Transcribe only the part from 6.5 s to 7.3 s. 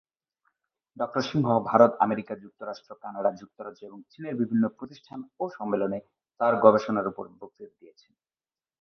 গবেষণার উপর